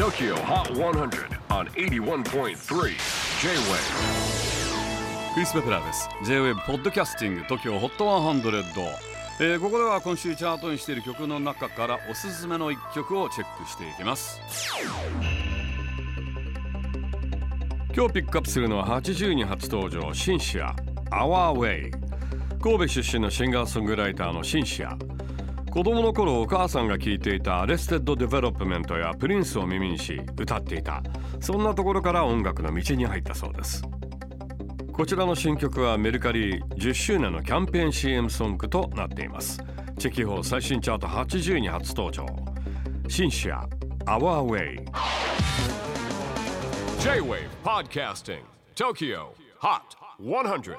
[0.00, 2.54] TOKYO HOT 100 on 81.3 J-WAVE
[5.34, 6.08] クリス・ベプラーです。
[6.24, 8.86] J-WAVE ポッドキャスティング TOKYO HOT 100、
[9.40, 14.40] えーここでは今週チャートにしている曲の中からおすすめの一曲をチェックしていきます。
[17.94, 20.74] 今日ピックアップするのは80に初登場シンシア。
[21.10, 21.90] Our Way
[22.62, 24.96] 神戸出身のシンガーソングライターのシンシア
[25.70, 31.00] 子供の頃お母さんが聴いていたアレステッド・デベロップメントやプリンスを耳にし歌っていた。
[31.40, 33.84] そんなところから音楽の道に入ったそうです。
[34.92, 39.62] こちらの新曲はメルカリ10周年のキャンペーン CM ソングとなっています。
[39.96, 42.26] チェキホー最新チャート80に初登場。
[43.08, 43.64] SINCERE
[44.06, 44.84] Our Way
[47.00, 48.40] J-WAVE PODCASTING
[48.74, 49.28] TOKIO
[49.60, 50.76] HOT 100